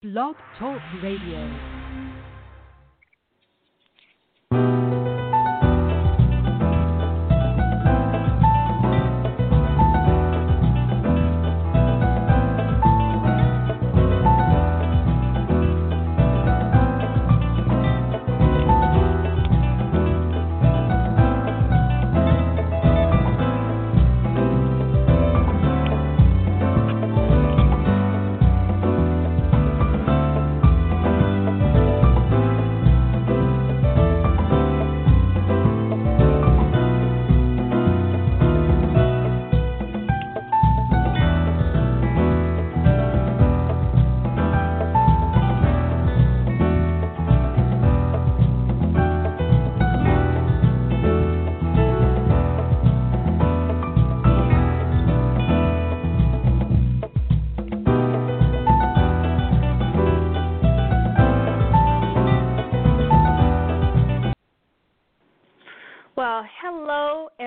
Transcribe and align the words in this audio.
Blog 0.00 0.36
Talk 0.56 0.80
Radio. 1.02 1.77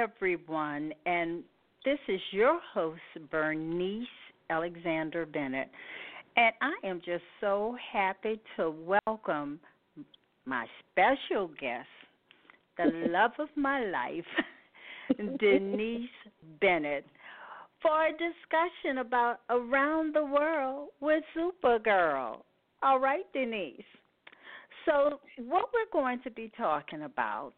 Everyone, 0.02 0.92
and 1.06 1.44
this 1.86 2.00
is 2.08 2.20
your 2.32 2.60
host, 2.74 3.02
Bernice 3.30 4.08
Alexander 4.50 5.28
Bennett. 5.28 5.70
And 6.36 6.54
I 6.60 6.88
am 6.88 7.02
just 7.06 7.24
so 7.40 7.76
happy 7.94 8.42
to 8.56 8.74
welcome 9.06 9.60
my 10.46 10.66
special 10.92 11.52
guest, 11.60 11.88
the 12.78 13.10
love 13.10 13.32
of 13.38 13.50
my 13.56 13.86
life, 13.86 14.26
Denise 15.40 16.10
Bennett, 16.60 17.06
for 17.84 18.08
a 18.08 18.12
discussion 18.12 19.00
about 19.00 19.42
Around 19.52 20.16
the 20.16 20.26
World 20.26 20.90
with 21.00 21.24
Supergirl. 21.38 22.40
All 22.82 23.00
right, 23.00 23.26
Denise. 23.34 23.84
So, 24.86 25.20
what 25.38 25.66
we're 25.72 25.92
going 25.94 26.22
to 26.24 26.32
be 26.32 26.52
talking 26.58 27.04
about 27.04 27.54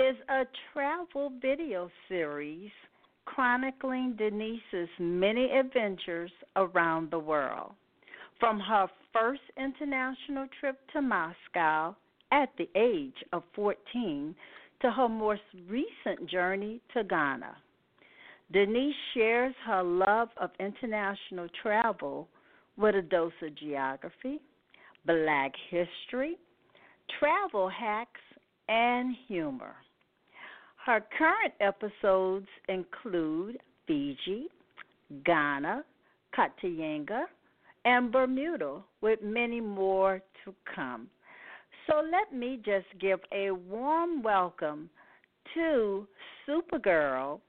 is 0.00 0.16
a 0.30 0.44
travel 0.72 1.30
video 1.42 1.90
series 2.08 2.70
chronicling 3.26 4.14
Denise's 4.16 4.88
many 4.98 5.50
adventures 5.50 6.30
around 6.56 7.10
the 7.10 7.18
world. 7.18 7.72
From 8.38 8.58
her 8.60 8.88
first 9.12 9.42
international 9.58 10.46
trip 10.58 10.78
to 10.94 11.02
Moscow 11.02 11.94
at 12.32 12.48
the 12.56 12.68
age 12.74 13.16
of 13.34 13.42
14 13.54 14.34
to 14.80 14.90
her 14.90 15.08
most 15.08 15.42
recent 15.68 16.26
journey 16.30 16.80
to 16.94 17.04
Ghana. 17.04 17.54
Denise 18.52 18.94
shares 19.12 19.54
her 19.66 19.82
love 19.82 20.30
of 20.40 20.50
international 20.58 21.46
travel 21.62 22.26
with 22.78 22.94
a 22.94 23.02
dose 23.02 23.32
of 23.42 23.54
geography, 23.54 24.40
black 25.04 25.52
history, 25.68 26.38
travel 27.18 27.68
hacks, 27.68 28.20
and 28.70 29.14
humor. 29.28 29.74
Her 30.86 31.04
current 31.18 31.54
episodes 31.60 32.46
include 32.68 33.58
Fiji, 33.86 34.46
Ghana, 35.26 35.84
Cartagena, 36.34 37.26
and 37.84 38.10
Bermuda, 38.10 38.80
with 39.00 39.20
many 39.22 39.60
more 39.60 40.22
to 40.44 40.54
come. 40.74 41.08
So 41.86 42.02
let 42.10 42.32
me 42.32 42.60
just 42.64 42.86
give 42.98 43.20
a 43.32 43.50
warm 43.50 44.22
welcome 44.22 44.88
to 45.54 46.06
Supergirl 46.48 47.40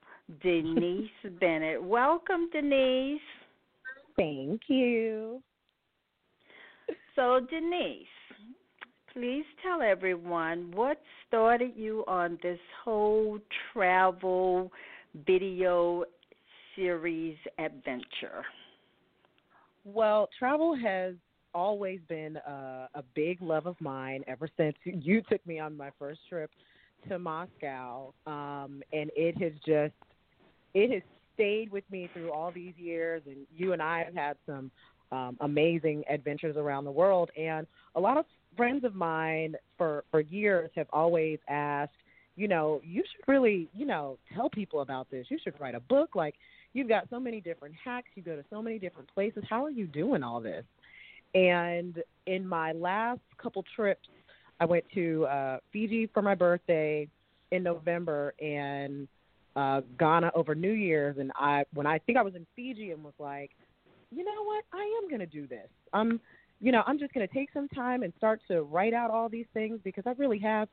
Denise 0.42 1.08
Bennett. 1.40 1.82
Welcome, 1.82 2.50
Denise. 2.52 3.20
Thank 4.16 4.62
you. 4.68 5.40
So, 7.14 7.40
Denise, 7.50 8.06
please 9.12 9.44
tell 9.62 9.82
everyone 9.82 10.70
what 10.72 10.98
started 11.28 11.72
you 11.76 12.04
on 12.06 12.38
this 12.42 12.58
whole 12.84 13.38
travel 13.72 14.70
video 15.26 16.04
series 16.74 17.36
adventure. 17.58 18.44
Well, 19.84 20.28
travel 20.38 20.76
has 20.76 21.14
always 21.54 22.00
been 22.08 22.36
a, 22.36 22.88
a 22.94 23.02
big 23.14 23.42
love 23.42 23.66
of 23.66 23.76
mine 23.80 24.24
ever 24.26 24.48
since 24.56 24.76
you 24.84 25.22
took 25.28 25.46
me 25.46 25.58
on 25.58 25.76
my 25.76 25.90
first 25.98 26.20
trip 26.28 26.50
to 27.08 27.18
Moscow, 27.18 28.14
um, 28.26 28.82
and 28.92 29.10
it 29.16 29.36
has 29.42 29.52
just 29.66 29.94
it 30.74 30.90
has 30.90 31.02
stayed 31.34 31.70
with 31.70 31.84
me 31.90 32.08
through 32.14 32.32
all 32.32 32.50
these 32.50 32.74
years. 32.76 33.22
And 33.26 33.38
you 33.54 33.72
and 33.72 33.82
I 33.82 34.04
have 34.04 34.14
had 34.14 34.36
some 34.46 34.70
um, 35.12 35.36
amazing 35.40 36.02
adventures 36.10 36.56
around 36.56 36.84
the 36.84 36.90
world, 36.90 37.30
and 37.38 37.66
a 37.94 38.00
lot 38.00 38.16
of 38.16 38.24
friends 38.56 38.84
of 38.84 38.94
mine 38.94 39.54
for 39.78 40.04
for 40.10 40.20
years 40.20 40.70
have 40.74 40.88
always 40.92 41.38
asked, 41.48 41.92
you 42.36 42.48
know, 42.48 42.80
you 42.84 43.02
should 43.02 43.30
really, 43.30 43.68
you 43.74 43.86
know, 43.86 44.18
tell 44.34 44.50
people 44.50 44.80
about 44.80 45.10
this. 45.10 45.26
You 45.28 45.38
should 45.42 45.54
write 45.60 45.74
a 45.74 45.80
book. 45.80 46.14
Like 46.14 46.34
you've 46.72 46.88
got 46.88 47.08
so 47.10 47.20
many 47.20 47.40
different 47.40 47.74
hacks. 47.82 48.08
You 48.14 48.22
go 48.22 48.36
to 48.36 48.44
so 48.50 48.62
many 48.62 48.78
different 48.78 49.12
places. 49.14 49.44
How 49.48 49.64
are 49.64 49.70
you 49.70 49.86
doing 49.86 50.22
all 50.22 50.40
this? 50.40 50.64
And 51.34 52.02
in 52.26 52.46
my 52.46 52.72
last 52.72 53.20
couple 53.40 53.64
trips, 53.74 54.08
I 54.60 54.64
went 54.64 54.84
to 54.94 55.26
uh, 55.26 55.58
Fiji 55.72 56.08
for 56.12 56.22
my 56.22 56.34
birthday 56.34 57.08
in 57.50 57.62
November 57.62 58.34
and 58.40 59.08
uh, 59.56 59.80
Ghana 59.98 60.32
over 60.34 60.54
New 60.54 60.72
Year's. 60.72 61.16
And 61.18 61.32
I, 61.36 61.64
when 61.74 61.86
I 61.86 61.98
think 61.98 62.18
I 62.18 62.22
was 62.22 62.34
in 62.34 62.46
Fiji, 62.54 62.90
and 62.90 63.02
was 63.02 63.14
like, 63.18 63.50
you 64.14 64.24
know 64.24 64.44
what, 64.44 64.64
I 64.72 65.00
am 65.02 65.08
going 65.08 65.20
to 65.20 65.26
do 65.26 65.46
this. 65.46 65.68
I'm 65.92 66.20
you 66.60 66.70
know, 66.70 66.84
I'm 66.86 66.98
just 66.98 67.12
going 67.12 67.26
to 67.26 67.34
take 67.34 67.48
some 67.52 67.68
time 67.68 68.04
and 68.04 68.12
start 68.16 68.40
to 68.46 68.62
write 68.62 68.94
out 68.94 69.10
all 69.10 69.28
these 69.28 69.46
things 69.52 69.80
because 69.82 70.04
I 70.06 70.12
really 70.16 70.38
have 70.38 70.68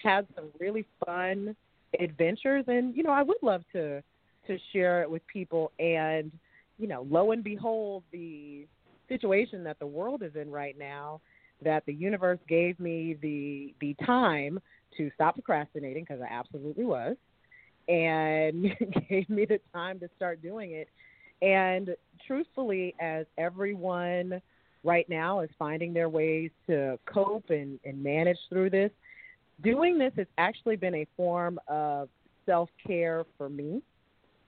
had 0.00 0.24
some 0.36 0.44
really 0.60 0.86
fun 1.04 1.56
adventures. 1.98 2.64
And 2.68 2.96
you 2.96 3.02
know, 3.02 3.10
I 3.10 3.22
would 3.22 3.38
love 3.42 3.62
to 3.72 4.02
to 4.46 4.58
share 4.72 5.02
it 5.02 5.10
with 5.10 5.26
people. 5.26 5.72
And 5.78 6.30
you 6.78 6.86
know, 6.86 7.06
lo 7.10 7.32
and 7.32 7.42
behold 7.42 8.04
the 8.12 8.66
situation 9.08 9.64
that 9.64 9.78
the 9.78 9.86
world 9.86 10.22
is 10.22 10.32
in 10.40 10.50
right 10.50 10.78
now 10.78 11.20
that 11.64 11.84
the 11.86 11.92
universe 11.92 12.38
gave 12.48 12.78
me 12.78 13.16
the 13.20 13.74
the 13.80 13.94
time 14.04 14.60
to 14.96 15.10
stop 15.14 15.34
procrastinating 15.34 16.04
because 16.04 16.22
I 16.22 16.32
absolutely 16.32 16.84
was 16.84 17.16
and 17.88 18.66
gave 19.08 19.28
me 19.28 19.44
the 19.44 19.60
time 19.72 19.98
to 20.00 20.08
start 20.16 20.42
doing 20.42 20.72
it. 20.72 20.88
And 21.40 21.96
truthfully 22.26 22.94
as 23.00 23.26
everyone 23.38 24.40
right 24.84 25.08
now 25.08 25.40
is 25.40 25.50
finding 25.58 25.92
their 25.92 26.08
ways 26.08 26.50
to 26.66 26.98
cope 27.06 27.50
and, 27.50 27.78
and 27.84 28.02
manage 28.02 28.38
through 28.48 28.70
this. 28.70 28.90
Doing 29.62 29.98
this 29.98 30.12
has 30.16 30.26
actually 30.38 30.76
been 30.76 30.94
a 30.94 31.06
form 31.16 31.58
of 31.68 32.08
self 32.46 32.68
care 32.84 33.24
for 33.38 33.48
me. 33.48 33.82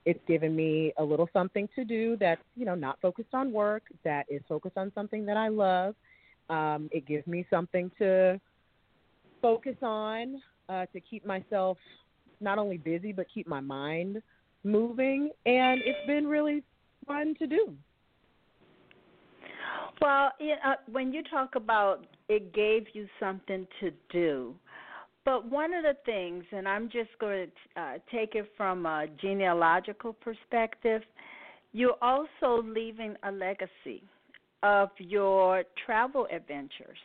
It's 0.04 0.20
given 0.26 0.54
me 0.54 0.92
a 0.98 1.04
little 1.04 1.28
something 1.32 1.68
to 1.76 1.84
do 1.84 2.16
that's, 2.18 2.42
you 2.56 2.66
know, 2.66 2.74
not 2.74 3.00
focused 3.00 3.32
on 3.32 3.52
work, 3.52 3.84
that 4.02 4.26
is 4.28 4.42
focused 4.48 4.76
on 4.76 4.92
something 4.94 5.24
that 5.26 5.36
I 5.36 5.48
love. 5.48 5.94
Um, 6.50 6.90
it 6.92 7.06
gives 7.06 7.26
me 7.26 7.46
something 7.48 7.90
to 7.98 8.38
focus 9.40 9.76
on 9.82 10.42
uh, 10.68 10.86
to 10.92 11.00
keep 11.00 11.24
myself 11.24 11.78
not 12.40 12.58
only 12.58 12.76
busy, 12.76 13.12
but 13.12 13.26
keep 13.32 13.46
my 13.46 13.60
mind 13.60 14.20
moving. 14.62 15.30
And 15.46 15.80
it's 15.84 16.06
been 16.06 16.26
really 16.26 16.62
fun 17.04 17.34
to 17.38 17.46
do. 17.46 17.74
Well, 20.00 20.32
it, 20.40 20.58
uh, 20.64 20.74
when 20.90 21.12
you 21.12 21.22
talk 21.22 21.54
about 21.54 22.06
it 22.28 22.52
gave 22.52 22.86
you 22.94 23.06
something 23.20 23.66
to 23.80 23.90
do, 24.10 24.54
but 25.24 25.48
one 25.48 25.72
of 25.72 25.82
the 25.82 25.96
things, 26.04 26.44
and 26.52 26.68
I'm 26.68 26.90
just 26.90 27.10
going 27.18 27.50
to 27.76 27.80
uh, 27.80 27.92
take 28.12 28.34
it 28.34 28.50
from 28.56 28.84
a 28.84 29.06
genealogical 29.20 30.12
perspective, 30.12 31.02
you're 31.72 31.96
also 32.02 32.62
leaving 32.62 33.14
a 33.22 33.32
legacy 33.32 34.02
of 34.62 34.90
your 34.98 35.64
travel 35.86 36.26
adventures 36.30 36.98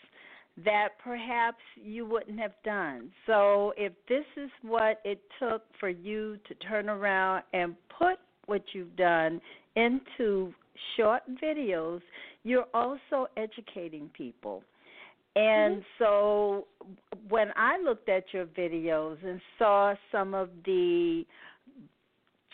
that 0.65 0.89
perhaps 1.01 1.59
you 1.81 2.05
wouldn't 2.05 2.39
have 2.39 2.53
done. 2.65 3.09
So, 3.25 3.73
if 3.77 3.93
this 4.09 4.25
is 4.35 4.49
what 4.61 4.99
it 5.05 5.21
took 5.39 5.63
for 5.79 5.89
you 5.89 6.37
to 6.47 6.55
turn 6.55 6.89
around 6.89 7.43
and 7.53 7.75
put 7.97 8.19
what 8.49 8.63
you've 8.73 8.95
done 8.95 9.39
into 9.75 10.53
short 10.97 11.21
videos, 11.41 12.01
you're 12.43 12.67
also 12.73 13.27
educating 13.37 14.09
people. 14.15 14.63
And 15.35 15.77
mm-hmm. 15.77 16.03
so 16.03 16.67
when 17.29 17.49
I 17.55 17.77
looked 17.79 18.09
at 18.09 18.25
your 18.33 18.45
videos 18.45 19.17
and 19.23 19.39
saw 19.57 19.93
some 20.11 20.33
of 20.33 20.49
the 20.65 21.23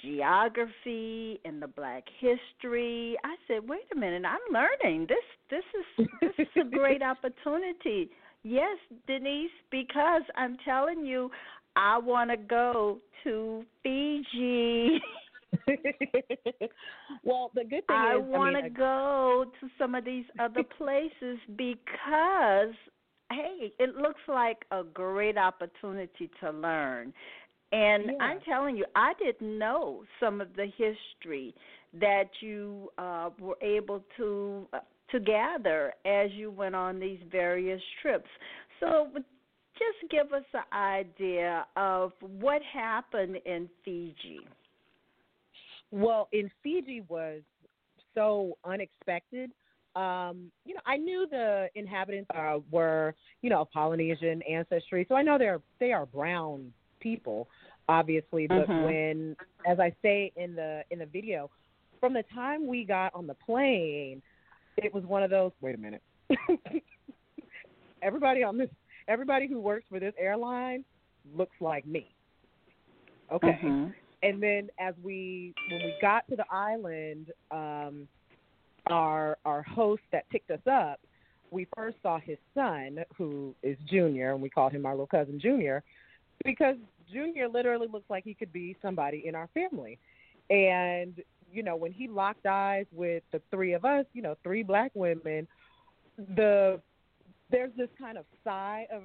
geography 0.04 1.40
and 1.46 1.62
the 1.62 1.68
black 1.68 2.04
history, 2.20 3.18
I 3.24 3.36
said, 3.48 3.68
"Wait 3.68 3.86
a 3.92 3.96
minute, 3.96 4.24
I'm 4.26 4.54
learning. 4.54 5.08
This 5.08 5.18
this 5.50 5.64
is 6.00 6.08
this 6.22 6.34
is 6.38 6.48
a 6.62 6.70
great 6.70 7.02
opportunity." 7.14 8.10
Yes, 8.44 8.78
Denise, 9.08 9.50
because 9.72 10.22
I'm 10.36 10.58
telling 10.64 11.04
you, 11.04 11.32
I 11.76 11.98
want 11.98 12.30
to 12.30 12.38
go 12.38 13.00
to 13.24 13.66
Fiji. 13.82 15.00
well, 17.24 17.52
the 17.54 17.64
good 17.64 17.86
thing 17.88 17.96
is, 17.96 18.12
I 18.12 18.16
is, 18.18 18.24
want 18.24 18.56
to 18.56 18.60
I 18.60 18.64
mean, 18.64 18.74
go 18.74 19.46
to 19.60 19.68
some 19.78 19.96
of 19.96 20.06
these 20.06 20.26
other 20.40 20.64
places 20.78 21.38
because, 21.56 22.74
hey, 23.32 23.74
it 23.80 23.96
looks 23.96 24.22
like 24.28 24.66
a 24.72 24.84
great 24.84 25.38
opportunity 25.38 26.30
to 26.42 26.52
learn. 26.52 27.14
And 27.72 28.06
yeah. 28.06 28.24
I'm 28.24 28.40
telling 28.42 28.78
you, 28.78 28.86
I 28.96 29.14
didn't 29.24 29.58
know 29.58 30.04
some 30.20 30.40
of 30.40 30.50
the 30.56 30.68
history 30.78 31.54
that 32.00 32.30
you 32.42 32.90
uh, 32.98 33.30
were 33.40 33.58
able 33.62 34.04
to 34.18 34.68
uh, 34.74 34.80
to 35.12 35.20
gather 35.20 35.94
as 36.06 36.32
you 36.32 36.50
went 36.50 36.76
on 36.76 37.00
these 37.00 37.20
various 37.32 37.82
trips. 38.02 38.30
So, 38.80 39.08
just 39.14 40.12
give 40.12 40.34
us 40.34 40.44
an 40.54 40.64
idea 40.74 41.66
of 41.76 42.12
what 42.22 42.62
happened 42.74 43.38
in 43.46 43.70
Fiji. 43.84 44.40
Well, 45.92 46.28
in 46.32 46.50
Fiji 46.64 47.04
was 47.08 47.42
so 48.14 48.58
unexpected. 48.64 49.52
Um, 49.96 50.52
you 50.66 50.74
know, 50.74 50.82
I 50.86 50.98
knew 50.98 51.26
the 51.30 51.68
inhabitants 51.76 52.30
uh, 52.36 52.58
were, 52.70 53.16
you 53.42 53.50
know, 53.50 53.68
Polynesian 53.72 54.42
ancestry, 54.42 55.06
so 55.08 55.16
I 55.16 55.22
know 55.22 55.38
they're 55.38 55.62
they 55.80 55.94
are 55.94 56.06
brown 56.06 56.74
people, 57.00 57.48
obviously. 57.88 58.48
But 58.48 58.68
mm-hmm. 58.68 58.84
when, 58.84 59.36
as 59.66 59.80
I 59.80 59.94
say 60.02 60.34
in 60.36 60.56
the 60.56 60.84
in 60.92 61.00
the 61.00 61.06
video, 61.06 61.50
from 62.02 62.14
the 62.14 62.24
time 62.34 62.68
we 62.68 62.84
got 62.84 63.16
on 63.16 63.26
the 63.26 63.36
plane, 63.36 64.22
it 64.78 64.94
was 64.94 65.06
one 65.06 65.24
of 65.24 65.30
those. 65.30 65.52
Wait 65.62 65.76
a 65.76 65.78
minute. 65.78 66.02
everybody 68.02 68.44
on 68.44 68.58
this, 68.58 68.70
everybody 69.08 69.48
who 69.48 69.62
works 69.62 69.86
for 69.90 70.02
this 70.02 70.14
airline 70.20 70.84
looks 71.34 71.56
like 71.62 71.88
me. 71.88 72.14
Okay. 73.32 73.60
Mm-hmm 73.64 73.92
and 74.26 74.42
then 74.42 74.70
as 74.80 74.96
we 75.04 75.54
when 75.70 75.84
we 75.84 75.94
got 76.02 76.28
to 76.30 76.36
the 76.36 76.46
island, 76.52 77.28
um, 77.52 78.08
our 78.88 79.38
our 79.46 79.62
host 79.62 80.02
that 80.12 80.28
picked 80.30 80.50
us 80.50 80.66
up, 80.70 81.00
we 81.52 81.68
first 81.76 81.98
saw 82.02 82.20
his 82.20 82.40
son, 82.56 83.00
who 83.16 83.54
is 83.62 83.78
Junior, 83.88 84.34
and 84.34 84.42
we 84.42 84.50
called 84.50 84.72
him 84.72 84.86
our 84.88 84.94
little 84.94 85.06
cousin 85.06 85.40
Junior, 85.40 85.84
because 86.44 86.76
Junior 87.12 87.48
literally 87.48 87.88
looks 87.88 88.10
like 88.10 88.24
he 88.24 88.34
could 88.34 88.52
be 88.52 88.76
somebody 88.82 89.24
in 89.28 89.36
our 89.36 89.48
family. 89.54 90.00
And 90.50 91.22
you 91.52 91.62
know, 91.62 91.76
when 91.76 91.92
he 91.92 92.08
locked 92.08 92.48
eyes 92.48 92.88
with 92.92 93.22
the 93.32 93.40
three 93.52 93.74
of 93.74 93.86
us, 93.86 94.06
you 94.14 94.24
know, 94.24 94.36
three 94.44 94.64
black 94.64 94.92
women, 94.96 95.48
the 96.36 96.82
there's 97.52 97.72
this 97.78 97.90
kind 98.00 98.18
of 98.18 98.26
sigh 98.44 98.88
of 98.92 99.04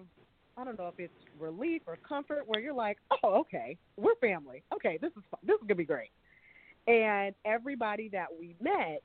I 0.60 0.64
don't 0.64 0.78
know 0.78 0.88
if 0.88 0.98
it's 0.98 1.12
relief 1.38 1.82
or 1.86 1.96
comfort 1.96 2.42
where 2.46 2.60
you're 2.60 2.74
like, 2.74 2.98
oh, 3.22 3.40
okay, 3.40 3.78
we're 3.96 4.14
family. 4.16 4.62
Okay, 4.74 4.98
this 5.00 5.10
is 5.16 5.22
this 5.42 5.54
is 5.54 5.62
gonna 5.62 5.76
be 5.76 5.84
great. 5.84 6.10
And 6.86 7.34
everybody 7.46 8.10
that 8.10 8.26
we 8.38 8.54
met 8.60 9.02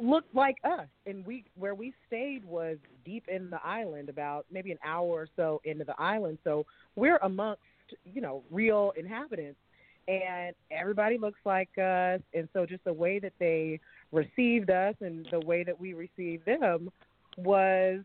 looked 0.00 0.34
like 0.34 0.56
us, 0.64 0.88
and 1.06 1.24
we 1.24 1.44
where 1.54 1.76
we 1.76 1.94
stayed 2.08 2.44
was 2.44 2.78
deep 3.04 3.28
in 3.28 3.50
the 3.50 3.64
island, 3.64 4.08
about 4.08 4.46
maybe 4.50 4.72
an 4.72 4.78
hour 4.84 5.06
or 5.06 5.28
so 5.36 5.60
into 5.64 5.84
the 5.84 6.00
island. 6.00 6.38
So 6.42 6.66
we're 6.96 7.18
amongst 7.18 7.62
you 8.04 8.20
know 8.20 8.42
real 8.50 8.92
inhabitants, 8.96 9.60
and 10.08 10.56
everybody 10.72 11.18
looks 11.18 11.40
like 11.44 11.70
us. 11.78 12.20
And 12.34 12.48
so 12.52 12.66
just 12.66 12.82
the 12.82 12.92
way 12.92 13.20
that 13.20 13.34
they 13.38 13.78
received 14.10 14.70
us 14.70 14.96
and 15.00 15.24
the 15.30 15.40
way 15.40 15.62
that 15.62 15.78
we 15.78 15.94
received 15.94 16.46
them 16.46 16.90
was 17.36 18.00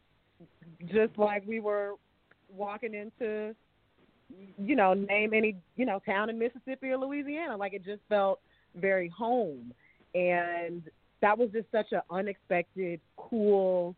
just 0.86 1.18
like 1.18 1.44
we 1.48 1.60
were 1.60 1.96
walking 2.50 2.94
into 2.94 3.56
you 4.58 4.76
know 4.76 4.94
name 4.94 5.34
any 5.34 5.56
you 5.76 5.86
know 5.86 6.02
town 6.06 6.30
in 6.30 6.38
Mississippi 6.38 6.90
or 6.90 6.98
Louisiana. 6.98 7.56
Like 7.58 7.74
it 7.74 7.86
just 7.86 8.02
felt 8.10 8.40
very 8.76 9.10
home. 9.10 9.74
And 10.16 10.84
that 11.22 11.38
was 11.38 11.50
just 11.52 11.68
such 11.72 11.88
an 11.92 12.02
unexpected 12.10 13.00
cool 13.18 13.96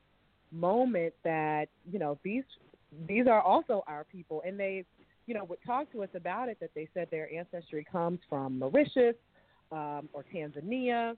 moment 0.52 1.14
that 1.24 1.68
you 1.92 2.00
know 2.00 2.18
these 2.24 2.44
these 3.08 3.28
are 3.28 3.42
also 3.42 3.84
our 3.88 4.04
people. 4.06 4.42
And 4.46 4.60
they 4.60 4.86
you 5.26 5.34
know 5.34 5.44
would 5.46 5.60
talk 5.66 5.92
to 5.94 6.04
us 6.04 6.10
about 6.16 6.50
it 6.50 6.58
that 6.60 6.72
they 6.76 6.88
said 6.94 7.08
their 7.12 7.32
ancestry 7.34 7.86
comes 7.90 8.20
from 8.30 8.60
Mauritius 8.60 9.16
um, 9.72 10.10
or 10.14 10.26
Tanzania. 10.34 11.16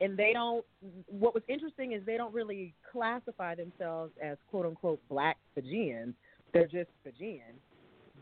And 0.00 0.16
they 0.16 0.32
don't 0.32 0.64
what 1.06 1.34
was 1.34 1.44
interesting 1.48 1.92
is 1.92 2.02
they 2.04 2.16
don't 2.16 2.34
really 2.34 2.74
classify 2.90 3.54
themselves 3.54 4.12
as 4.22 4.36
quote 4.50 4.66
unquote 4.66 5.00
black 5.08 5.38
Fijians 5.54 6.14
they're 6.52 6.66
just 6.66 6.90
Fijian, 7.04 7.58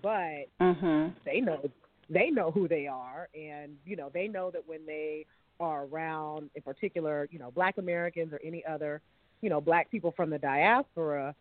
but 0.03 0.47
mm-hmm. 0.61 1.09
they 1.25 1.41
know 1.41 1.71
they 2.09 2.31
know 2.31 2.51
who 2.51 2.67
they 2.67 2.87
are, 2.87 3.29
and 3.35 3.77
you 3.85 3.97
know 3.97 4.11
they 4.13 4.29
know 4.29 4.51
that 4.51 4.67
when 4.67 4.85
they 4.87 5.27
are 5.61 5.85
around, 5.85 6.51
in 6.55 6.63
particular, 6.63 7.29
you 7.31 7.39
know, 7.39 7.51
Black 7.51 7.77
Americans 7.79 8.33
or 8.33 8.41
any 8.43 8.65
other, 8.65 9.03
you 9.43 9.51
know, 9.51 9.61
Black 9.61 9.91
people 9.91 10.13
from 10.17 10.31
the 10.31 10.39
diaspora, 10.39 11.35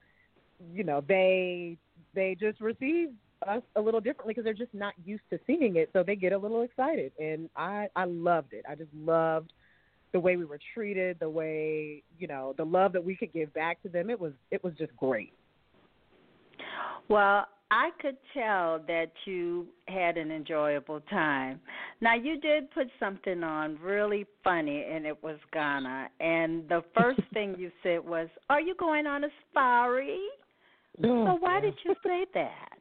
you 0.73 0.83
know, 0.83 1.01
they 1.07 1.77
they 2.13 2.35
just 2.39 2.59
receive 2.59 3.09
us 3.47 3.61
a 3.77 3.81
little 3.81 4.01
differently 4.01 4.33
because 4.33 4.43
they're 4.43 4.53
just 4.53 4.73
not 4.73 4.93
used 5.05 5.23
to 5.29 5.39
seeing 5.47 5.77
it, 5.77 5.89
so 5.93 6.03
they 6.03 6.15
get 6.15 6.33
a 6.33 6.37
little 6.37 6.61
excited, 6.61 7.11
and 7.19 7.49
I 7.55 7.87
I 7.95 8.05
loved 8.05 8.53
it. 8.53 8.65
I 8.69 8.75
just 8.75 8.93
loved 8.93 9.53
the 10.11 10.19
way 10.19 10.35
we 10.35 10.45
were 10.45 10.59
treated, 10.73 11.17
the 11.19 11.29
way 11.29 12.03
you 12.17 12.27
know, 12.27 12.53
the 12.57 12.65
love 12.65 12.93
that 12.93 13.03
we 13.03 13.15
could 13.15 13.31
give 13.31 13.53
back 13.53 13.81
to 13.83 13.89
them. 13.89 14.09
It 14.09 14.19
was 14.19 14.33
it 14.51 14.63
was 14.63 14.73
just 14.77 14.95
great. 14.97 15.33
Well, 17.09 17.47
I 17.71 17.89
could 18.01 18.17
tell 18.33 18.79
that 18.87 19.11
you 19.25 19.67
had 19.87 20.17
an 20.17 20.31
enjoyable 20.31 21.01
time. 21.01 21.59
Now, 22.01 22.15
you 22.15 22.39
did 22.39 22.71
put 22.71 22.87
something 22.99 23.43
on 23.43 23.77
really 23.81 24.25
funny, 24.43 24.85
and 24.91 25.05
it 25.05 25.21
was 25.23 25.37
Ghana. 25.53 26.09
And 26.19 26.67
the 26.67 26.83
first 26.95 27.21
thing 27.33 27.55
you 27.59 27.71
said 27.83 27.99
was, 27.99 28.27
Are 28.49 28.61
you 28.61 28.75
going 28.75 29.05
on 29.05 29.23
a 29.23 29.27
safari? 29.51 30.19
So, 31.01 31.07
why 31.39 31.57
mm-hmm. 31.57 31.65
did 31.65 31.75
you 31.85 31.95
say 32.03 32.25
that? 32.33 32.79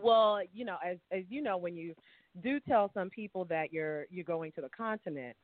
Well, 0.00 0.40
you 0.54 0.64
know, 0.64 0.76
as 0.84 0.98
as 1.10 1.24
you 1.28 1.42
know, 1.42 1.56
when 1.56 1.76
you 1.76 1.94
do 2.42 2.60
tell 2.60 2.90
some 2.94 3.10
people 3.10 3.44
that 3.46 3.72
you're 3.72 4.06
you're 4.10 4.24
going 4.24 4.52
to 4.52 4.60
the 4.60 4.68
continent, 4.70 5.36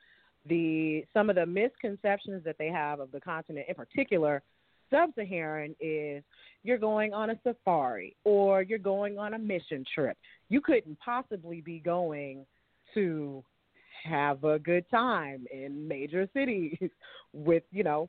the 0.49 1.05
some 1.13 1.29
of 1.29 1.37
the 1.37 1.45
misconceptions 1.45 2.45
that 2.45 2.57
they 2.59 2.69
have 2.69 3.01
of 3.01 3.11
the 3.13 3.21
continent 3.21 3.67
in 3.69 3.75
particular 3.75 4.43
sub-Saharan 4.91 5.75
is 5.81 6.23
you're 6.63 6.79
going 6.79 7.13
on 7.13 7.31
a 7.31 7.39
safari 7.45 8.17
or 8.25 8.63
you're 8.63 8.79
going 8.79 9.19
on 9.19 9.35
a 9.35 9.39
mission 9.39 9.85
trip. 9.95 10.17
You 10.49 10.61
couldn't 10.61 10.99
possibly 10.99 11.61
be 11.61 11.79
going 11.79 12.47
to 12.95 13.45
have 14.05 14.45
a 14.45 14.59
good 14.59 14.89
time 14.91 15.47
in 15.53 15.87
major 15.87 16.29
cities 16.35 16.77
with, 17.33 17.63
you 17.71 17.85
know, 17.85 18.09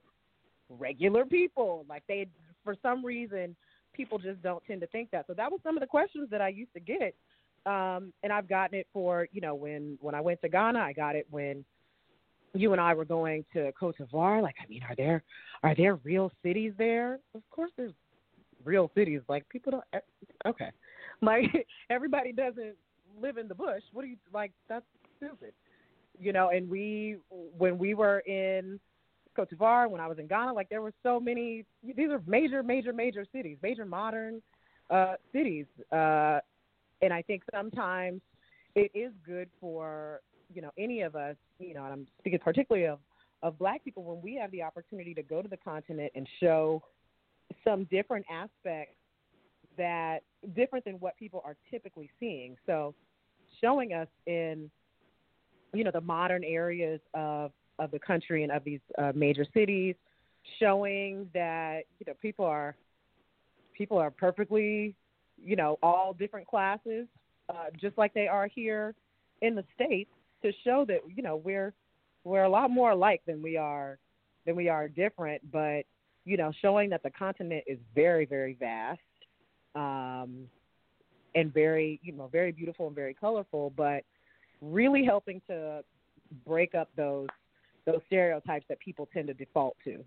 regular 0.70 1.26
people. 1.26 1.86
Like 1.88 2.04
they 2.08 2.28
for 2.64 2.76
some 2.82 3.06
reason 3.06 3.56
people 3.94 4.18
just 4.18 4.42
don't 4.42 4.64
tend 4.66 4.82
to 4.82 4.88
think 4.88 5.12
that. 5.12 5.26
So 5.28 5.34
that 5.34 5.52
was 5.52 5.60
some 5.64 5.78
of 5.78 5.82
the 5.82 5.88
questions 5.88 6.30
that 6.32 6.42
I 6.42 6.50
used 6.50 6.74
to 6.74 6.80
get. 6.80 7.16
Um, 7.66 8.14
and 8.24 8.32
I've 8.32 8.48
gotten 8.48 8.78
it 8.78 8.88
for, 8.94 9.28
you 9.32 9.42
know, 9.42 9.56
when 9.56 9.98
when 10.02 10.14
I 10.16 10.22
went 10.22 10.42
to 10.42 10.50
Ghana, 10.50 10.80
I 10.80 10.94
got 10.94 11.16
it 11.16 11.26
when 11.30 11.66
you 12.56 12.72
and 12.72 12.82
I 12.82 12.94
were 12.94 13.06
going 13.06 13.46
to 13.54 13.72
Cote 13.74 13.98
d'Ivoire. 13.98 14.42
Like, 14.42 14.56
I 14.64 14.68
mean, 14.68 14.82
are 14.84 14.96
there 14.96 15.24
are 15.64 15.76
there 15.76 15.96
real 16.04 16.32
cities 16.44 16.74
there? 16.78 17.20
Of 17.34 17.42
course, 17.52 17.72
there's 17.78 17.94
real 18.64 18.92
cities. 18.96 19.22
Like, 19.28 19.48
people 19.50 19.72
don't. 19.72 20.04
Okay, 20.46 20.72
like 21.22 21.68
everybody 21.90 22.32
doesn't 22.32 22.76
live 23.22 23.38
in 23.38 23.48
the 23.48 23.56
bush. 23.56 23.84
What 23.94 24.04
do 24.04 24.08
you 24.08 24.18
like? 24.34 24.52
That's 24.70 24.86
stupid, 25.18 25.54
you 26.20 26.34
know. 26.34 26.50
And 26.50 26.70
we, 26.70 27.18
when 27.58 27.78
we 27.78 27.94
were 27.94 28.20
in 28.20 28.80
Cote 29.36 29.50
d'Ivoire, 29.50 29.90
when 29.90 30.02
I 30.02 30.08
was 30.08 30.20
in 30.20 30.28
Ghana, 30.28 30.54
like 30.54 30.70
there 30.70 30.82
were 30.82 30.94
so 31.04 31.20
many. 31.20 31.66
These 31.84 32.10
are 32.10 32.22
major, 32.26 32.64
major, 32.64 32.94
major 32.94 33.26
cities, 33.32 33.58
major 33.62 33.86
modern 33.86 34.42
uh, 34.90 35.16
cities, 35.34 35.66
uh, 35.92 36.40
and 37.02 37.14
I 37.14 37.22
think 37.22 37.44
sometimes 37.54 38.22
it 38.76 38.92
is 38.94 39.12
good 39.26 39.50
for 39.60 40.22
you 40.54 40.62
know 40.62 40.72
any 40.78 41.02
of 41.02 41.16
us, 41.16 41.36
you 41.60 41.74
know, 41.74 41.84
and 41.84 41.94
I'm 41.94 42.08
speaking 42.20 42.40
particularly 42.40 42.88
of 42.88 43.00
of 43.44 43.58
black 43.60 43.84
people 43.84 44.04
when 44.04 44.22
we 44.22 44.36
have 44.36 44.52
the 44.52 44.64
opportunity 44.64 45.14
to 45.14 45.24
go 45.24 45.42
to 45.42 45.48
the 45.48 45.58
continent 45.58 46.12
and 46.16 46.28
show 46.40 46.82
some 47.64 47.86
different 47.86 48.26
aspects 48.32 48.96
that 49.78 50.20
different 50.56 50.86
than 50.86 50.96
what 50.96 51.18
people 51.18 51.42
are 51.46 51.56
typically 51.70 52.10
seeing. 52.20 52.56
So 52.66 52.96
showing 53.62 53.94
us 53.94 54.08
in 54.26 54.70
you 55.74 55.84
know 55.84 55.92
the 55.92 56.02
modern 56.02 56.44
areas 56.44 57.00
of 57.14 57.52
of 57.78 57.92
the 57.92 58.00
country 58.00 58.44
and 58.44 58.52
of 58.52 58.64
these 58.64 58.80
uh, 58.98 59.12
major 59.14 59.46
cities, 59.54 59.96
showing 60.60 61.30
that 61.34 61.82
you 62.00 62.06
know 62.08 62.14
people 62.22 62.46
are 62.46 62.76
people 63.74 63.98
are 63.98 64.12
perfectly 64.12 64.96
you 65.44 65.56
know 65.56 65.78
all 65.84 66.16
different 66.18 66.48
classes, 66.48 67.08
uh, 67.50 67.66
just 67.80 67.98
like 67.98 68.14
they 68.14 68.28
are 68.28 68.48
here 68.48 68.96
in 69.42 69.56
the 69.56 69.64
states, 69.76 70.12
to 70.46 70.54
show 70.64 70.86
that 70.88 71.00
you 71.14 71.24
know 71.24 71.36
we're 71.36 71.74
we're 72.24 72.44
a 72.44 72.50
lot 72.50 72.72
more 72.72 72.92
alike 72.92 73.22
than 73.26 73.42
we 73.42 73.58
are 73.58 73.98
than 74.46 74.56
we 74.56 74.70
are 74.70 74.88
different, 74.88 75.42
but 75.52 75.84
you 76.26 76.38
know 76.38 76.52
showing 76.62 76.90
that 76.90 77.04
the 77.04 77.12
continent 77.12 77.64
is 77.68 77.80
very 77.94 78.26
very 78.26 78.56
vast. 78.60 79.00
Um, 79.76 80.48
and 81.36 81.54
very 81.54 82.00
you 82.02 82.14
know 82.14 82.28
very 82.32 82.52
beautiful 82.52 82.88
and 82.88 82.96
very 82.96 83.14
colorful 83.14 83.72
but 83.76 84.04
really 84.62 85.04
helping 85.04 85.42
to 85.48 85.84
break 86.46 86.74
up 86.74 86.90
those 86.96 87.28
those 87.86 88.00
stereotypes 88.08 88.66
that 88.68 88.80
people 88.80 89.08
tend 89.14 89.28
to 89.28 89.34
default 89.36 89.76
to. 89.84 90.04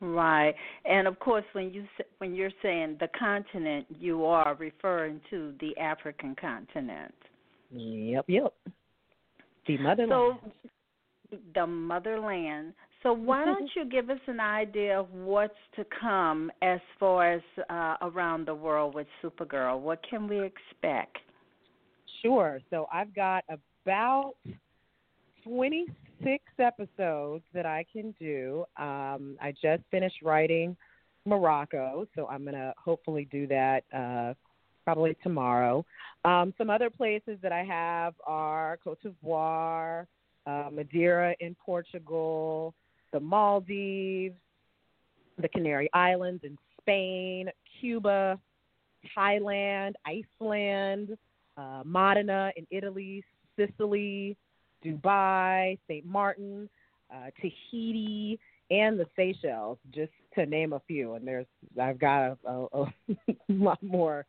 Right. 0.00 0.54
And 0.84 1.06
of 1.06 1.18
course 1.20 1.44
when 1.52 1.72
you 1.72 1.84
when 2.18 2.34
you're 2.34 2.50
saying 2.62 2.96
the 2.98 3.08
continent 3.16 3.86
you 4.00 4.24
are 4.24 4.56
referring 4.56 5.20
to 5.30 5.54
the 5.60 5.76
african 5.78 6.34
continent. 6.34 7.14
Yep 7.72 8.24
yep 8.28 8.54
the 9.66 9.78
motherland 9.78 10.38
so 10.42 11.38
the 11.54 11.66
motherland 11.66 12.72
so 13.02 13.12
why 13.12 13.44
don't 13.44 13.70
you 13.76 13.84
give 13.84 14.10
us 14.10 14.18
an 14.26 14.40
idea 14.40 14.98
of 14.98 15.10
what's 15.12 15.54
to 15.76 15.84
come 15.98 16.50
as 16.62 16.80
far 16.98 17.32
as 17.32 17.42
uh, 17.68 17.96
around 18.02 18.46
the 18.46 18.54
world 18.54 18.94
with 18.94 19.06
Supergirl? 19.22 19.80
What 19.80 20.00
can 20.08 20.28
we 20.28 20.40
expect? 20.42 21.18
Sure. 22.22 22.60
So 22.68 22.86
I've 22.92 23.14
got 23.14 23.44
about 23.48 24.34
26 25.44 26.44
episodes 26.58 27.44
that 27.54 27.64
I 27.64 27.84
can 27.90 28.14
do. 28.20 28.64
Um, 28.76 29.36
I 29.40 29.54
just 29.62 29.82
finished 29.90 30.16
writing 30.22 30.76
Morocco, 31.24 32.06
so 32.14 32.26
I'm 32.26 32.42
going 32.42 32.54
to 32.54 32.74
hopefully 32.82 33.26
do 33.30 33.46
that 33.46 33.84
uh, 33.94 34.34
probably 34.92 35.16
tomorrow. 35.22 35.84
Um, 36.24 36.52
some 36.58 36.68
other 36.68 36.90
places 36.90 37.38
that 37.42 37.52
I 37.52 37.62
have 37.62 38.14
are 38.26 38.76
Cote 38.82 38.98
d'Ivoire, 39.02 40.06
uh, 40.46 40.68
Madeira 40.72 41.32
in 41.38 41.54
Portugal, 41.64 42.74
the 43.12 43.20
Maldives, 43.20 44.34
the 45.40 45.48
Canary 45.48 45.88
Islands 45.94 46.42
in 46.42 46.58
Spain, 46.80 47.50
Cuba, 47.80 48.36
Thailand, 49.16 49.92
Iceland, 50.04 51.16
uh, 51.56 51.82
Modena 51.84 52.50
in 52.56 52.66
Italy, 52.72 53.22
Sicily, 53.56 54.36
Dubai, 54.84 55.78
St. 55.86 56.04
Martin, 56.04 56.68
uh, 57.14 57.30
Tahiti, 57.40 58.40
and 58.72 58.98
the 58.98 59.06
Seychelles, 59.14 59.78
just 59.94 60.12
to 60.34 60.46
name 60.46 60.72
a 60.72 60.82
few. 60.88 61.14
And 61.14 61.26
there's 61.26 61.46
I've 61.80 62.00
got 62.00 62.36
a, 62.44 62.50
a, 62.50 62.66
a 62.82 62.92
lot 63.48 63.80
more 63.82 64.26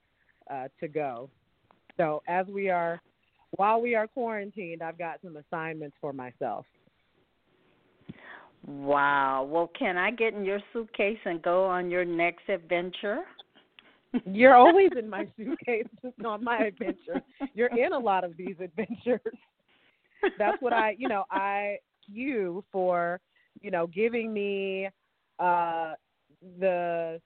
uh, 0.52 0.68
to 0.80 0.88
go. 0.88 1.30
So 1.98 2.22
as 2.28 2.46
we 2.48 2.70
are, 2.70 3.02
while 3.52 3.82
we 3.82 3.96
are 3.96 4.08
quarantined, 4.08 4.82
I've 4.82 4.98
got 4.98 5.20
some 5.24 5.38
assignments 5.38 5.96
for 6.02 6.14
myself. 6.14 6.66
Wow. 8.66 9.48
Well, 9.50 9.72
can 9.78 9.98
I 9.98 10.12
get 10.12 10.34
in 10.34 10.46
your 10.46 10.60
suitcase 10.72 11.18
and 11.26 11.42
go 11.42 11.66
on 11.66 11.90
your 11.90 12.06
next 12.06 12.48
adventure? 12.48 13.22
You're 14.26 14.56
always 14.56 14.90
in 14.98 15.10
my 15.10 15.28
suitcase, 15.38 15.86
just 16.04 16.26
on 16.26 16.44
my 16.44 16.58
adventure. 16.58 17.22
You're 17.54 17.76
in 17.76 17.94
a 17.94 18.00
lot 18.00 18.24
of 18.24 18.36
these 18.38 18.56
adventures. 18.62 19.20
That's 20.38 20.62
what 20.62 20.74
I, 20.74 20.96
you 20.98 21.08
know, 21.08 21.24
I 21.32 21.78
you 22.08 22.64
for, 22.72 23.20
you 23.62 23.72
know, 23.72 23.88
giving 23.88 24.34
me 24.34 24.90
uh 25.40 25.94
the 26.60 27.20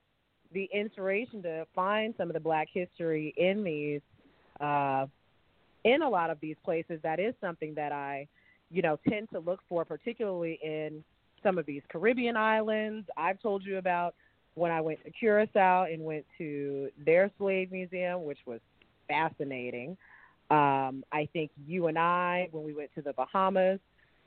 the 0.52 0.68
inspiration 0.72 1.42
to 1.42 1.66
find 1.74 2.14
some 2.16 2.28
of 2.28 2.34
the 2.34 2.40
black 2.40 2.68
history 2.72 3.34
in 3.36 3.62
these 3.64 4.00
uh 4.60 5.06
in 5.84 6.02
a 6.02 6.08
lot 6.08 6.30
of 6.30 6.40
these 6.40 6.56
places 6.64 6.98
that 7.02 7.20
is 7.20 7.32
something 7.40 7.72
that 7.74 7.92
I, 7.92 8.26
you 8.70 8.82
know, 8.82 8.98
tend 9.08 9.28
to 9.32 9.38
look 9.38 9.60
for 9.68 9.84
particularly 9.84 10.58
in 10.62 11.04
some 11.42 11.58
of 11.58 11.66
these 11.66 11.82
Caribbean 11.88 12.36
islands. 12.36 13.08
I've 13.16 13.40
told 13.40 13.64
you 13.64 13.78
about 13.78 14.14
when 14.54 14.72
I 14.72 14.80
went 14.80 15.04
to 15.04 15.10
Curacao 15.12 15.84
and 15.84 16.02
went 16.04 16.24
to 16.38 16.88
their 17.04 17.30
slave 17.38 17.70
museum, 17.70 18.24
which 18.24 18.40
was 18.46 18.58
fascinating. 19.06 19.96
Um, 20.50 21.04
I 21.12 21.28
think 21.32 21.52
you 21.66 21.86
and 21.86 21.98
I, 21.98 22.48
when 22.50 22.64
we 22.64 22.72
went 22.72 22.90
to 22.96 23.02
the 23.02 23.12
Bahamas, 23.12 23.78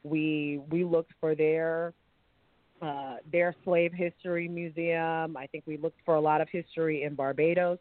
we 0.03 0.61
we 0.69 0.85
looked 0.85 1.11
for 1.19 1.35
their 1.35 1.93
uh, 2.81 3.17
their 3.31 3.55
slave 3.63 3.93
history 3.93 4.47
museum. 4.47 5.35
I 5.35 5.47
think 5.47 5.63
we 5.67 5.77
looked 5.77 5.99
for 6.05 6.15
a 6.15 6.21
lot 6.21 6.41
of 6.41 6.47
history 6.49 7.03
in 7.03 7.15
Barbados. 7.15 7.79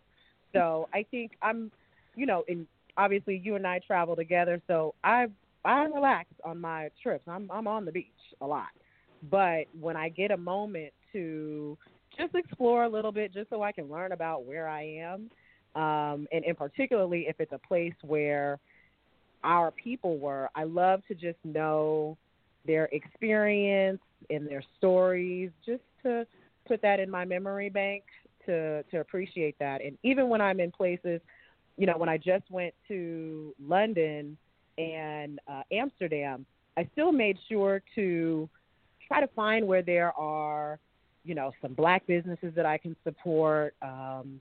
So 0.52 0.88
I 0.92 1.04
think 1.10 1.32
I'm, 1.42 1.70
you 2.16 2.26
know, 2.26 2.44
in 2.48 2.66
obviously 2.96 3.40
you 3.44 3.54
and 3.54 3.66
I 3.66 3.80
travel 3.86 4.16
together, 4.16 4.60
so 4.66 4.94
I 5.04 5.26
I 5.64 5.84
relax 5.84 6.28
on 6.44 6.60
my 6.60 6.90
trips. 7.02 7.24
I'm 7.28 7.50
I'm 7.50 7.66
on 7.66 7.84
the 7.84 7.92
beach 7.92 8.06
a 8.40 8.46
lot. 8.46 8.68
But 9.30 9.64
when 9.78 9.96
I 9.96 10.08
get 10.08 10.30
a 10.30 10.36
moment 10.36 10.92
to 11.12 11.76
just 12.18 12.34
explore 12.34 12.84
a 12.84 12.88
little 12.88 13.12
bit, 13.12 13.32
just 13.32 13.50
so 13.50 13.62
I 13.62 13.72
can 13.72 13.88
learn 13.90 14.12
about 14.12 14.44
where 14.44 14.68
I 14.68 14.82
am, 14.82 15.30
um, 15.80 16.26
and, 16.32 16.44
in 16.44 16.54
particularly 16.54 17.26
if 17.28 17.36
it's 17.40 17.52
a 17.52 17.58
place 17.58 17.94
where 18.02 18.58
our 19.44 19.70
people 19.70 20.18
were, 20.18 20.48
I 20.54 20.64
love 20.64 21.02
to 21.08 21.14
just 21.14 21.38
know 21.44 22.16
their 22.66 22.86
experience 22.86 24.00
and 24.30 24.48
their 24.48 24.62
stories, 24.76 25.50
just 25.64 25.82
to 26.02 26.26
put 26.66 26.82
that 26.82 27.00
in 27.00 27.10
my 27.10 27.24
memory 27.24 27.70
bank 27.70 28.04
to 28.46 28.82
to 28.84 29.00
appreciate 29.00 29.58
that. 29.58 29.84
And 29.84 29.96
even 30.02 30.28
when 30.28 30.40
I'm 30.40 30.60
in 30.60 30.70
places, 30.70 31.20
you 31.76 31.86
know, 31.86 31.96
when 31.96 32.08
I 32.08 32.16
just 32.16 32.50
went 32.50 32.74
to 32.88 33.54
London 33.60 34.36
and 34.76 35.38
uh, 35.48 35.62
Amsterdam, 35.72 36.44
I 36.76 36.88
still 36.92 37.12
made 37.12 37.38
sure 37.48 37.82
to 37.94 38.48
try 39.06 39.20
to 39.20 39.28
find 39.28 39.66
where 39.66 39.82
there 39.82 40.12
are, 40.18 40.78
you 41.24 41.34
know, 41.34 41.52
some 41.62 41.72
black 41.72 42.06
businesses 42.06 42.52
that 42.54 42.66
I 42.66 42.78
can 42.78 42.94
support, 43.04 43.74
um, 43.82 44.40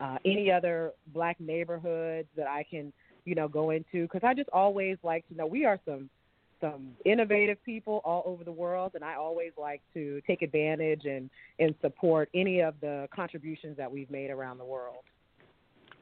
uh, 0.00 0.18
any 0.24 0.50
other 0.50 0.92
black 1.14 1.38
neighborhoods 1.40 2.28
that 2.36 2.48
I 2.48 2.64
can, 2.68 2.92
you 3.24 3.34
know, 3.34 3.48
go 3.48 3.70
into. 3.70 4.02
Because 4.02 4.22
I 4.24 4.34
just 4.34 4.50
always 4.50 4.98
like 5.02 5.26
to 5.28 5.34
know 5.34 5.46
we 5.46 5.64
are 5.64 5.78
some 5.84 6.10
some 6.62 6.92
innovative 7.04 7.62
people 7.64 8.00
all 8.04 8.22
over 8.24 8.44
the 8.44 8.52
world, 8.52 8.92
and 8.94 9.04
I 9.04 9.16
always 9.16 9.52
like 9.60 9.82
to 9.92 10.22
take 10.26 10.40
advantage 10.40 11.04
and 11.04 11.28
and 11.58 11.74
support 11.82 12.30
any 12.34 12.60
of 12.60 12.74
the 12.80 13.08
contributions 13.14 13.76
that 13.76 13.92
we've 13.92 14.10
made 14.10 14.30
around 14.30 14.56
the 14.56 14.64
world. 14.64 15.04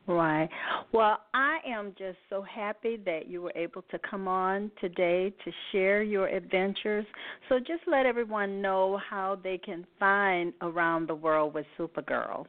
Right. 0.06 0.48
Well, 0.92 1.20
I 1.34 1.58
am 1.66 1.94
just 1.96 2.18
so 2.30 2.42
happy 2.42 2.96
that 3.04 3.28
you 3.28 3.42
were 3.42 3.52
able 3.54 3.82
to 3.90 3.98
come 3.98 4.26
on 4.26 4.70
today 4.80 5.32
to 5.44 5.52
share 5.70 6.02
your 6.02 6.26
adventures. 6.26 7.06
So 7.48 7.58
just 7.58 7.82
let 7.86 8.06
everyone 8.06 8.60
know 8.60 8.98
how 9.08 9.38
they 9.42 9.58
can 9.58 9.86
find 9.98 10.52
Around 10.62 11.08
the 11.08 11.14
World 11.14 11.54
with 11.54 11.66
Supergirl. 11.78 12.46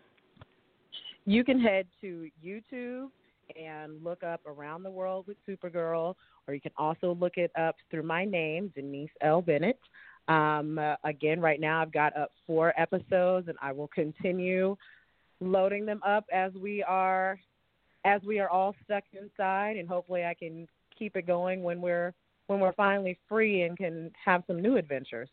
You 1.25 1.43
can 1.43 1.59
head 1.59 1.85
to 2.01 2.29
YouTube 2.43 3.09
and 3.57 4.03
look 4.03 4.23
up 4.23 4.41
Around 4.45 4.83
the 4.83 4.91
World 4.91 5.25
with 5.27 5.37
Supergirl, 5.47 6.15
or 6.47 6.53
you 6.53 6.61
can 6.61 6.71
also 6.77 7.15
look 7.19 7.37
it 7.37 7.51
up 7.57 7.75
through 7.89 8.03
my 8.03 8.25
name, 8.25 8.71
Denise 8.75 9.09
L. 9.21 9.41
Bennett. 9.41 9.79
Um, 10.27 10.77
uh, 10.77 10.95
again, 11.03 11.39
right 11.39 11.59
now 11.59 11.81
I've 11.81 11.91
got 11.91 12.15
up 12.15 12.31
four 12.45 12.73
episodes, 12.79 13.47
and 13.47 13.57
I 13.61 13.71
will 13.71 13.89
continue 13.89 14.75
loading 15.41 15.85
them 15.85 16.01
up 16.05 16.25
as 16.31 16.53
we 16.53 16.83
are 16.83 17.39
as 18.05 18.21
we 18.23 18.39
are 18.39 18.49
all 18.49 18.75
stuck 18.83 19.03
inside 19.13 19.77
and 19.77 19.87
hopefully 19.87 20.23
I 20.23 20.33
can 20.33 20.67
keep 20.97 21.15
it 21.15 21.27
going 21.27 21.63
when 21.63 21.81
we're 21.81 22.13
when 22.47 22.59
we're 22.59 22.73
finally 22.73 23.17
free 23.27 23.63
and 23.63 23.77
can 23.77 24.11
have 24.23 24.43
some 24.47 24.61
new 24.61 24.77
adventures. 24.77 25.29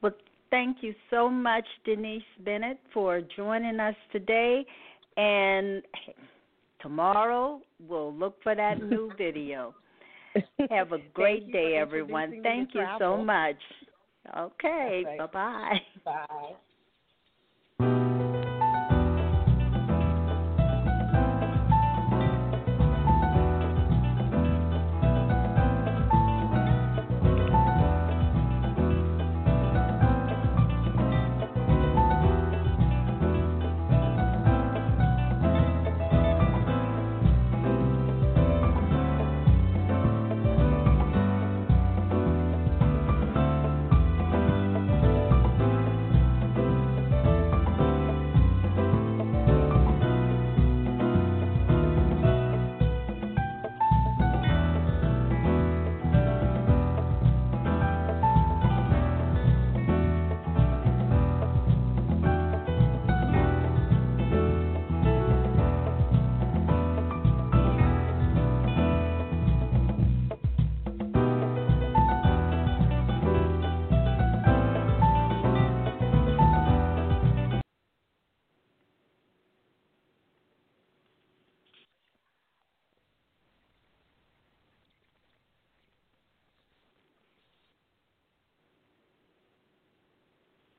Well, 0.00 0.12
thank 0.50 0.78
you 0.80 0.94
so 1.10 1.28
much 1.28 1.64
Denise 1.84 2.22
Bennett 2.44 2.78
for 2.92 3.20
joining 3.36 3.80
us 3.80 3.96
today 4.12 4.64
and 5.16 5.82
tomorrow 6.82 7.60
we'll 7.88 8.12
look 8.14 8.42
for 8.42 8.54
that 8.54 8.82
new 8.82 9.12
video. 9.16 9.74
Have 10.70 10.92
a 10.92 10.98
great 11.14 11.52
day 11.52 11.76
everyone. 11.76 12.34
Thank 12.42 12.70
you 12.74 12.86
so 12.98 13.22
much. 13.22 13.56
Okay, 14.36 15.02
right. 15.04 15.18
bye-bye. 15.18 15.80
Bye. 16.04 16.54